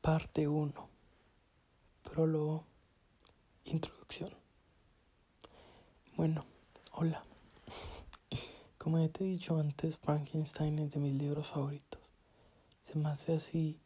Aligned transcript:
Parte 0.00 0.48
1. 0.48 0.72
Prólogo. 2.02 2.64
Introducción. 3.66 4.30
Bueno, 6.16 6.46
hola. 6.92 7.22
Como 8.78 8.98
ya 8.98 9.10
te 9.10 9.24
he 9.24 9.26
dicho 9.26 9.58
antes, 9.58 9.98
Frankenstein 9.98 10.78
es 10.78 10.92
de 10.92 11.00
mis 11.00 11.12
libros 11.12 11.48
favoritos. 11.48 12.00
Se 12.90 12.98
me 12.98 13.10
hace 13.10 13.34
así 13.34 13.78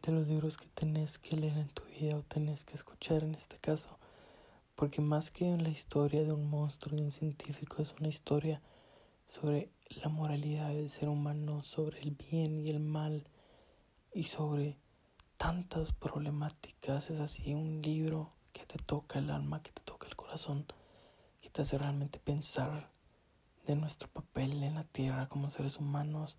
de 0.00 0.12
los 0.12 0.26
libros 0.26 0.56
que 0.56 0.68
tenés 0.68 1.18
que 1.18 1.36
leer 1.36 1.58
en 1.58 1.68
tu 1.68 1.82
vida 1.84 2.16
o 2.16 2.22
tenés 2.22 2.64
que 2.64 2.74
escuchar 2.74 3.22
en 3.22 3.34
este 3.34 3.58
caso. 3.58 3.98
Porque 4.74 5.02
más 5.02 5.30
que 5.30 5.54
la 5.58 5.68
historia 5.68 6.24
de 6.24 6.32
un 6.32 6.48
monstruo 6.48 6.98
y 6.98 7.02
un 7.02 7.12
científico, 7.12 7.82
es 7.82 7.94
una 8.00 8.08
historia 8.08 8.62
sobre 9.28 9.68
la 10.02 10.08
moralidad 10.08 10.70
del 10.70 10.88
ser 10.88 11.10
humano, 11.10 11.62
sobre 11.62 12.00
el 12.00 12.12
bien 12.12 12.58
y 12.58 12.70
el 12.70 12.80
mal 12.80 13.28
y 14.14 14.24
sobre 14.24 14.78
tantas 15.36 15.92
problemáticas. 15.92 17.10
Es 17.10 17.20
así 17.20 17.54
un 17.54 17.82
libro 17.82 18.32
que 18.52 18.64
te 18.66 18.78
toca 18.78 19.18
el 19.18 19.30
alma, 19.30 19.62
que 19.62 19.70
te 19.70 19.82
toca 19.82 20.06
el 20.06 20.16
corazón, 20.16 20.66
que 21.40 21.50
te 21.50 21.62
hace 21.62 21.78
realmente 21.78 22.18
pensar 22.18 22.90
de 23.66 23.76
nuestro 23.76 24.08
papel 24.08 24.62
en 24.62 24.74
la 24.74 24.84
tierra 24.84 25.28
como 25.28 25.50
seres 25.50 25.78
humanos, 25.78 26.38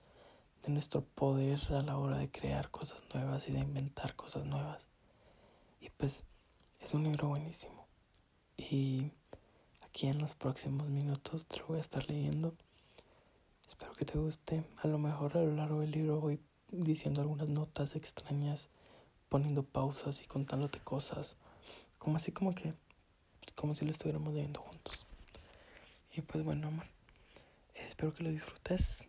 de 0.63 0.69
nuestro 0.69 1.03
poder 1.03 1.61
a 1.73 1.81
la 1.81 1.97
hora 1.97 2.17
de 2.17 2.31
crear 2.31 2.71
cosas 2.71 2.99
nuevas 3.13 3.47
y 3.47 3.51
de 3.51 3.59
inventar 3.59 4.15
cosas 4.15 4.45
nuevas. 4.45 4.81
Y 5.79 5.89
pues 5.89 6.23
es 6.79 6.93
un 6.93 7.03
libro 7.03 7.27
buenísimo. 7.27 7.85
Y 8.57 9.11
aquí 9.85 10.07
en 10.07 10.19
los 10.19 10.35
próximos 10.35 10.89
minutos 10.89 11.45
te 11.45 11.57
lo 11.59 11.67
voy 11.67 11.77
a 11.77 11.81
estar 11.81 12.09
leyendo. 12.09 12.55
Espero 13.67 13.93
que 13.93 14.05
te 14.05 14.17
guste. 14.17 14.63
A 14.77 14.87
lo 14.87 14.97
mejor 14.97 15.37
a 15.37 15.41
lo 15.41 15.53
largo 15.53 15.81
del 15.81 15.91
libro 15.91 16.19
voy 16.19 16.39
diciendo 16.71 17.21
algunas 17.21 17.49
notas 17.49 17.95
extrañas, 17.95 18.69
poniendo 19.29 19.63
pausas 19.63 20.21
y 20.21 20.25
contándote 20.25 20.79
cosas, 20.79 21.37
como 21.97 22.17
así 22.17 22.31
como 22.31 22.53
que, 22.53 22.73
como 23.55 23.73
si 23.73 23.85
lo 23.85 23.91
estuviéramos 23.91 24.33
leyendo 24.33 24.61
juntos. 24.61 25.05
Y 26.15 26.21
pues 26.21 26.43
bueno, 26.43 26.67
amor, 26.67 26.85
espero 27.75 28.13
que 28.13 28.23
lo 28.23 28.31
disfrutes 28.31 29.03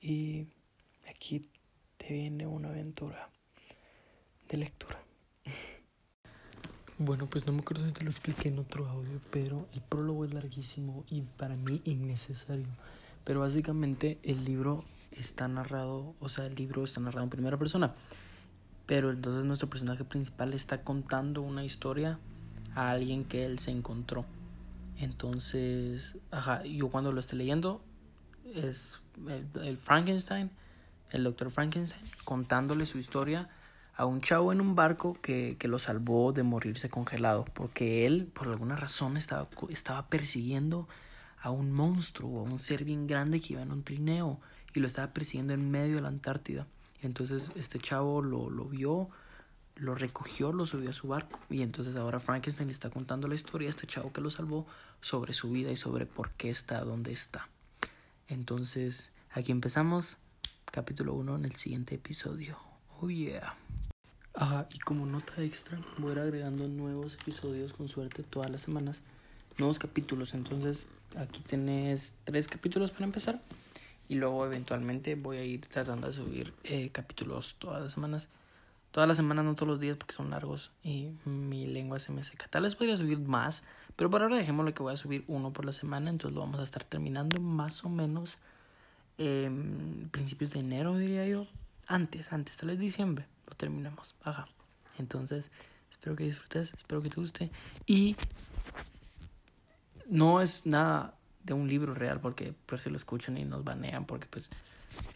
y 0.00 0.46
aquí 1.08 1.48
te 1.96 2.12
viene 2.12 2.46
una 2.46 2.68
aventura 2.68 3.30
de 4.48 4.56
lectura. 4.56 5.02
Bueno, 6.98 7.26
pues 7.26 7.46
no 7.46 7.52
me 7.52 7.60
acuerdo 7.62 7.84
si 7.84 7.92
te 7.92 8.04
lo 8.04 8.10
expliqué 8.10 8.48
en 8.48 8.60
otro 8.60 8.86
audio, 8.86 9.20
pero 9.32 9.66
el 9.72 9.80
prólogo 9.80 10.24
es 10.24 10.32
larguísimo 10.32 11.04
y 11.08 11.22
para 11.22 11.56
mí 11.56 11.80
innecesario. 11.84 12.68
Pero 13.24 13.40
básicamente 13.40 14.20
el 14.22 14.44
libro 14.44 14.84
está 15.10 15.48
narrado, 15.48 16.14
o 16.20 16.28
sea, 16.28 16.46
el 16.46 16.54
libro 16.54 16.84
está 16.84 17.00
narrado 17.00 17.24
en 17.24 17.30
primera 17.30 17.56
persona. 17.56 17.96
Pero 18.92 19.10
entonces 19.10 19.46
nuestro 19.46 19.70
personaje 19.70 20.04
principal 20.04 20.52
está 20.52 20.82
contando 20.82 21.40
una 21.40 21.64
historia 21.64 22.18
a 22.74 22.90
alguien 22.90 23.24
que 23.24 23.46
él 23.46 23.58
se 23.58 23.70
encontró. 23.70 24.26
Entonces, 24.98 26.18
ajá, 26.30 26.62
yo 26.64 26.90
cuando 26.90 27.10
lo 27.10 27.18
esté 27.18 27.34
leyendo 27.34 27.82
es 28.54 29.00
el, 29.62 29.78
Frankenstein, 29.78 30.50
el 31.10 31.24
doctor 31.24 31.50
Frankenstein, 31.50 32.02
contándole 32.24 32.84
su 32.84 32.98
historia 32.98 33.48
a 33.96 34.04
un 34.04 34.20
chavo 34.20 34.52
en 34.52 34.60
un 34.60 34.74
barco 34.74 35.14
que, 35.14 35.56
que, 35.58 35.68
lo 35.68 35.78
salvó 35.78 36.34
de 36.34 36.42
morirse 36.42 36.90
congelado, 36.90 37.46
porque 37.54 38.04
él, 38.04 38.26
por 38.26 38.48
alguna 38.48 38.76
razón, 38.76 39.16
estaba, 39.16 39.48
estaba 39.70 40.06
persiguiendo 40.08 40.86
a 41.40 41.50
un 41.50 41.72
monstruo, 41.72 42.40
a 42.40 42.42
un 42.42 42.58
ser 42.58 42.84
bien 42.84 43.06
grande 43.06 43.40
que 43.40 43.54
iba 43.54 43.62
en 43.62 43.72
un 43.72 43.84
trineo 43.84 44.38
y 44.74 44.80
lo 44.80 44.86
estaba 44.86 45.14
persiguiendo 45.14 45.54
en 45.54 45.70
medio 45.70 45.96
de 45.96 46.02
la 46.02 46.08
Antártida. 46.08 46.66
Entonces 47.02 47.50
este 47.56 47.78
chavo 47.78 48.22
lo, 48.22 48.48
lo 48.48 48.64
vio, 48.64 49.10
lo 49.76 49.94
recogió, 49.94 50.52
lo 50.52 50.66
subió 50.66 50.90
a 50.90 50.92
su 50.92 51.08
barco 51.08 51.40
y 51.50 51.62
entonces 51.62 51.96
ahora 51.96 52.20
Frankenstein 52.20 52.68
le 52.68 52.72
está 52.72 52.90
contando 52.90 53.28
la 53.28 53.34
historia 53.34 53.68
a 53.68 53.70
este 53.70 53.86
chavo 53.86 54.12
que 54.12 54.20
lo 54.20 54.30
salvó 54.30 54.66
sobre 55.00 55.34
su 55.34 55.50
vida 55.50 55.70
y 55.70 55.76
sobre 55.76 56.06
por 56.06 56.30
qué 56.30 56.50
está 56.50 56.82
donde 56.84 57.12
está. 57.12 57.48
Entonces 58.28 59.12
aquí 59.32 59.50
empezamos 59.52 60.18
capítulo 60.70 61.14
1 61.14 61.36
en 61.36 61.44
el 61.44 61.56
siguiente 61.56 61.96
episodio. 61.96 62.56
Oh 63.00 63.10
yeah. 63.10 63.56
Ajá, 64.34 64.68
y 64.72 64.78
como 64.78 65.04
nota 65.04 65.42
extra, 65.42 65.78
voy 65.98 66.10
a 66.10 66.12
ir 66.12 66.18
agregando 66.20 66.66
nuevos 66.68 67.14
episodios 67.14 67.72
con 67.72 67.88
suerte 67.88 68.22
todas 68.22 68.50
las 68.50 68.62
semanas, 68.62 69.02
nuevos 69.58 69.78
capítulos. 69.78 70.32
Entonces, 70.32 70.86
aquí 71.16 71.40
tenés 71.40 72.14
tres 72.24 72.48
capítulos 72.48 72.90
para 72.90 73.04
empezar 73.04 73.42
y 74.12 74.14
luego 74.16 74.44
eventualmente 74.44 75.14
voy 75.14 75.38
a 75.38 75.42
ir 75.42 75.66
tratando 75.68 76.06
de 76.06 76.12
subir 76.12 76.52
eh, 76.64 76.90
capítulos 76.90 77.56
todas 77.58 77.82
las 77.82 77.94
semanas. 77.94 78.28
Todas 78.90 79.08
las 79.08 79.16
semanas, 79.16 79.42
no 79.46 79.54
todos 79.54 79.68
los 79.68 79.80
días 79.80 79.96
porque 79.96 80.12
son 80.12 80.28
largos 80.28 80.70
y 80.84 81.08
mi 81.24 81.66
lengua 81.66 81.98
se 81.98 82.12
me 82.12 82.22
seca. 82.22 82.46
Tal 82.48 82.64
vez 82.64 82.76
podría 82.76 82.94
subir 82.98 83.18
más, 83.20 83.64
pero 83.96 84.10
por 84.10 84.20
ahora 84.20 84.36
dejémoslo 84.36 84.74
que 84.74 84.82
voy 84.82 84.92
a 84.92 84.98
subir 84.98 85.24
uno 85.28 85.50
por 85.54 85.64
la 85.64 85.72
semana. 85.72 86.10
Entonces 86.10 86.34
lo 86.34 86.42
vamos 86.42 86.60
a 86.60 86.62
estar 86.62 86.84
terminando 86.84 87.40
más 87.40 87.86
o 87.86 87.88
menos 87.88 88.36
eh, 89.16 89.50
principios 90.10 90.50
de 90.50 90.60
enero, 90.60 90.94
diría 90.98 91.26
yo. 91.26 91.46
Antes, 91.86 92.34
antes, 92.34 92.58
tal 92.58 92.68
vez 92.68 92.78
diciembre 92.78 93.24
lo 93.48 93.56
terminamos. 93.56 94.14
Ajá. 94.24 94.46
Entonces, 94.98 95.50
espero 95.90 96.16
que 96.16 96.24
disfrutes, 96.24 96.74
espero 96.74 97.00
que 97.00 97.08
te 97.08 97.16
guste. 97.16 97.50
Y 97.86 98.14
no 100.06 100.42
es 100.42 100.66
nada 100.66 101.14
de 101.44 101.54
un 101.54 101.68
libro 101.68 101.94
real 101.94 102.20
porque 102.20 102.54
pues 102.66 102.82
se 102.82 102.90
lo 102.90 102.96
escuchan 102.96 103.36
y 103.38 103.44
nos 103.44 103.64
banean 103.64 104.06
porque 104.06 104.26
pues 104.28 104.50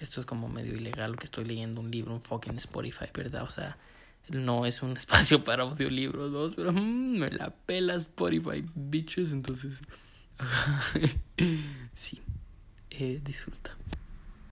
esto 0.00 0.20
es 0.20 0.26
como 0.26 0.48
medio 0.48 0.74
ilegal 0.74 1.16
que 1.16 1.24
estoy 1.24 1.44
leyendo 1.44 1.80
un 1.80 1.90
libro, 1.90 2.14
un 2.14 2.20
fucking 2.20 2.56
Spotify, 2.56 3.06
¿verdad? 3.14 3.42
O 3.42 3.50
sea, 3.50 3.76
no 4.28 4.66
es 4.66 4.82
un 4.82 4.96
espacio 4.96 5.44
para 5.44 5.62
audiolibros, 5.64 6.30
¿no? 6.30 6.54
Pero 6.54 6.72
mm, 6.72 7.18
me 7.18 7.30
la 7.30 7.50
pela 7.50 7.94
Spotify, 7.94 8.64
bitches, 8.74 9.32
entonces... 9.32 9.82
sí, 11.94 12.20
eh, 12.90 13.20
disfruta. 13.24 13.76